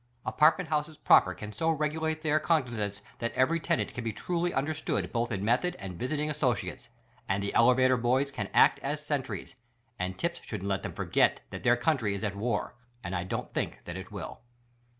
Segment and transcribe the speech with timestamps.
[0.25, 5.11] Apartment houses proper can so regulate their cognizance that every tenant cam be trul}^ understood
[5.11, 6.89] both in method and visiting associates;
[7.29, 9.53] and the elevator boys can act as sentries—
[9.99, 13.53] and tips shouldn't let them forget that their country is at WAR; and I don't
[13.53, 14.41] think that it will.